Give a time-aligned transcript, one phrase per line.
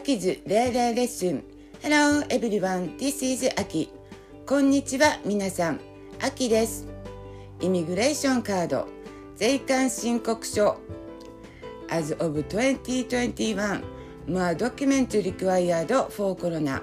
[0.00, 1.44] Aki's レレレッスン
[1.82, 3.90] Hello everyone, this is Aki
[4.46, 5.80] こんにちは皆さん、
[6.20, 6.86] Aki です
[7.60, 8.88] イミグレーションカード
[9.36, 10.78] 税関申告書
[11.90, 13.82] As of 2021
[14.26, 16.80] More document required for Corona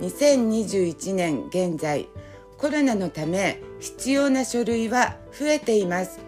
[0.00, 2.08] 2021年現在
[2.56, 6.18] コロナのため必要な書類は増えています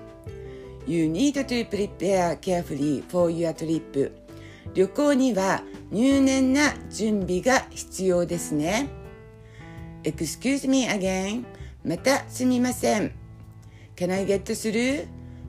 [0.87, 4.20] You need to prepare carefully for your trip
[4.75, 8.89] 旅行には入念な準備が必要ですね。
[10.03, 11.45] Excuse me again.
[11.85, 13.13] またすみません。
[13.97, 15.07] Can I get through?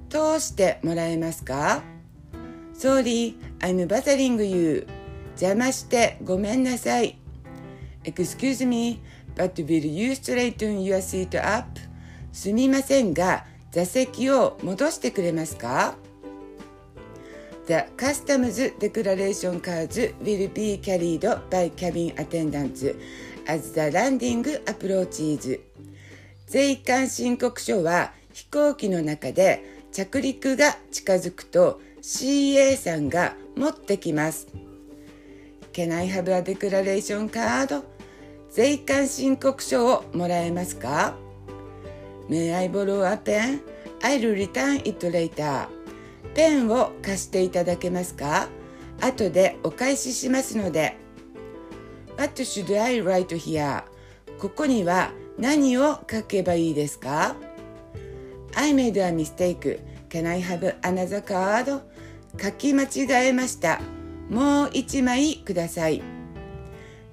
[0.09, 1.83] 通してもらえますか
[2.73, 4.87] ?Sorry, I'm bothering you.
[5.39, 7.17] 邪魔してごめんなさい。
[8.03, 8.99] Excuse me,
[9.35, 11.79] but will you straighten your seat up?
[12.33, 15.95] すみませんが、座席を戻してくれますか
[17.67, 22.83] The customs declaration cards will be carried by cabin attendants
[23.47, 25.59] as the landing approaches.
[26.47, 34.47] 税関申告書は飛行機の中で着陸が近づくと CA さんが持ってきます。
[35.71, 37.83] Can I have a declaration card?
[38.49, 41.15] 税関申告書をもらえますか
[42.27, 43.61] May I borrow a pen?
[44.01, 45.80] I'll return it later.
[46.33, 48.47] ペンを貸していただけますか
[49.01, 50.95] 後でお返ししますので。
[52.17, 53.83] What should I write here?
[54.39, 57.35] ここには何を書けばいいですか
[58.55, 59.79] ?I made a mistake.
[60.09, 61.81] Can I have another card?
[62.41, 63.81] 書き間違えました。
[64.29, 66.01] もう一枚ください。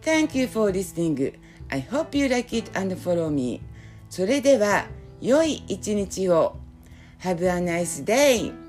[0.03, 1.35] Thank you for listening.
[1.71, 3.61] I hope you like it and follow me.
[4.09, 4.87] それでは、
[5.21, 6.57] 良い一日を。
[7.21, 8.68] Have a nice day!